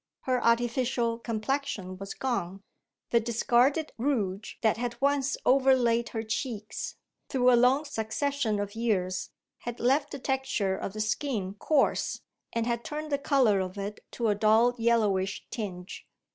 [0.21, 2.63] Her artificial complexion was gone.
[3.11, 6.95] The discarded rouge that had once overlaid her cheeks,
[7.29, 9.29] through a long succession of years,
[9.59, 13.99] had left the texture of the skin coarse, and had turned the colour of it
[14.13, 16.07] to a dull yellowish tinge.